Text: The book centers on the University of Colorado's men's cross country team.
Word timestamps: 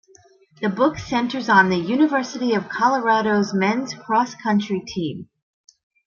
The 0.63 0.69
book 0.69 0.97
centers 0.97 1.47
on 1.47 1.69
the 1.69 1.77
University 1.77 2.55
of 2.55 2.69
Colorado's 2.69 3.53
men's 3.53 3.93
cross 3.93 4.33
country 4.33 4.81
team. 4.87 5.29